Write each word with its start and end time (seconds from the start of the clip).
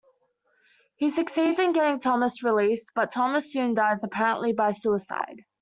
He 0.95 1.09
succeeds 1.11 1.59
in 1.59 1.73
getting 1.73 1.99
Thomas 1.99 2.43
released, 2.43 2.89
but 2.95 3.11
Thomas 3.11 3.53
soon 3.53 3.75
dies, 3.75 4.03
apparently 4.03 4.51
by 4.51 4.71
suicide. 4.71 5.43